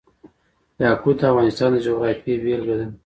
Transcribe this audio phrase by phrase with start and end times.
[0.83, 2.87] یاقوت د افغانستان د جغرافیې بېلګه ده.